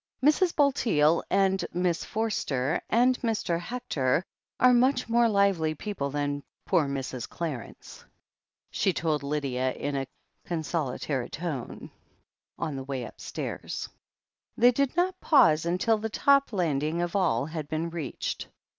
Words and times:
"Mrs. 0.23 0.55
Bulteel, 0.55 1.23
and 1.29 1.63
Miss 1.73 2.03
Forster 2.03 2.81
and 2.89 3.21
Mr. 3.21 3.59
Hector 3.59 4.23
are 4.59 4.73
much 4.73 5.07
more 5.07 5.29
lively 5.29 5.75
people 5.75 6.09
than 6.09 6.41
poor 6.65 6.85
Mrs. 6.87 7.29
Clarence," 7.29 8.03
she 8.71 8.93
told 8.93 9.21
Lydia 9.21 9.73
in 9.73 9.95
a 9.95 10.07
consolatory 10.43 11.29
tone, 11.29 11.91
on 12.57 12.75
the 12.75 12.83
way 12.83 13.03
upstairs. 13.03 13.89
They 14.57 14.71
did 14.71 14.95
not 14.97 15.21
pause 15.21 15.67
until 15.67 15.99
the 15.99 16.09
top 16.09 16.51
landing 16.51 16.99
of 17.03 17.15
all 17.15 17.45
had 17.45 17.69
been 17.69 17.91
reached. 17.91 18.47